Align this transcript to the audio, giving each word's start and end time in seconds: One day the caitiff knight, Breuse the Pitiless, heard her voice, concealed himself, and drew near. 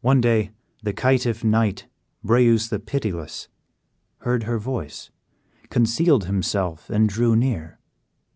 One 0.00 0.20
day 0.20 0.50
the 0.82 0.92
caitiff 0.92 1.44
knight, 1.44 1.86
Breuse 2.24 2.68
the 2.68 2.80
Pitiless, 2.80 3.46
heard 4.22 4.42
her 4.42 4.58
voice, 4.58 5.10
concealed 5.68 6.24
himself, 6.24 6.90
and 6.90 7.08
drew 7.08 7.36
near. 7.36 7.78